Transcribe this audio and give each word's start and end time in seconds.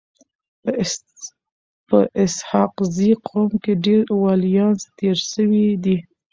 په 1.87 1.99
اسحق 2.23 2.73
زي 2.95 3.11
قوم 3.27 3.51
کي 3.63 3.73
ډير 3.83 4.01
وليان 4.23 4.75
تیر 4.97 5.17
سوي 5.31 5.65
دي. 5.83 5.97